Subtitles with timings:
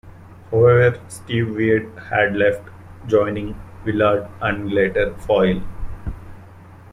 [0.49, 2.63] However, Steve Wied had left,
[3.05, 3.53] joining
[3.85, 5.61] Willard, and later Foil.